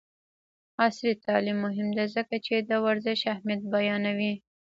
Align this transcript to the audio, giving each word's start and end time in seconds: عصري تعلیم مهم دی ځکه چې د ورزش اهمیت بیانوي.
عصري 0.85 1.13
تعلیم 1.25 1.57
مهم 1.65 1.87
دی 1.97 2.05
ځکه 2.15 2.35
چې 2.45 2.55
د 2.69 2.71
ورزش 2.85 3.19
اهمیت 3.33 3.61
بیانوي. 3.73 4.33